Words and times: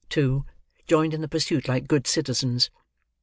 too, 0.09 0.43
joined 0.87 1.13
in 1.13 1.21
the 1.21 1.27
pursuit 1.27 1.67
like 1.67 1.87
good 1.87 2.07
citizens. 2.07 2.71